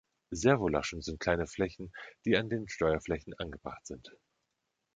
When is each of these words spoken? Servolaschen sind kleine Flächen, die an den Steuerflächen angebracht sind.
Servolaschen 0.33 1.03
sind 1.03 1.19
kleine 1.19 1.45
Flächen, 1.45 1.93
die 2.25 2.35
an 2.35 2.49
den 2.49 2.67
Steuerflächen 2.67 3.35
angebracht 3.37 3.85
sind. 3.85 4.09